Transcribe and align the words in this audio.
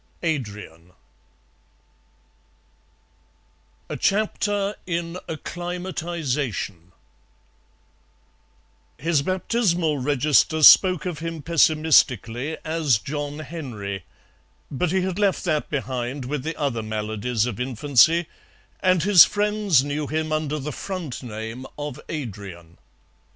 ADRIAN 0.23 0.93
A 3.87 3.95
CHAPTER 3.95 4.73
IN 4.87 5.19
ACCLIMATIZATION 5.27 6.91
His 8.97 9.21
baptismal 9.21 9.99
register 9.99 10.63
spoke 10.63 11.05
of 11.05 11.19
him 11.19 11.43
pessimistically 11.43 12.57
as 12.65 12.97
John 12.97 13.37
Henry, 13.41 14.03
but 14.71 14.91
he 14.91 15.01
had 15.03 15.19
left 15.19 15.43
that 15.45 15.69
behind 15.69 16.25
with 16.25 16.41
the 16.43 16.55
other 16.55 16.81
maladies 16.81 17.45
of 17.45 17.59
infancy, 17.59 18.25
and 18.79 19.03
his 19.03 19.23
friends 19.23 19.83
knew 19.83 20.07
him 20.07 20.31
under 20.31 20.57
the 20.57 20.71
front 20.71 21.21
name 21.21 21.67
of 21.77 22.01
Adrian. 22.09 22.79